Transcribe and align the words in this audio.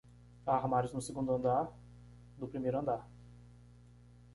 Há 0.47 0.55
armários 0.55 0.91
no 0.93 0.99
segundo 0.99 1.31
andar 1.31 1.69
do 2.39 2.47
primeiro 2.47 2.79
andar. 2.79 3.07